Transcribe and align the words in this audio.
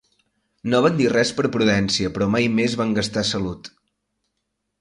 No 0.73 0.79
van 0.85 0.95
dir 1.01 1.09
res 1.11 1.33
per 1.41 1.45
prudència, 1.57 2.13
però 2.15 2.31
mai 2.37 2.49
més 2.57 2.79
van 2.83 2.97
gastar 3.01 3.25
salut 3.35 3.71